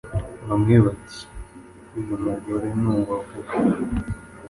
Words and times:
bamwe 0.47 0.75
bati 0.85 1.21
uyu 1.97 2.15
mugore 2.25 2.67
n’uwavuba 2.81 3.51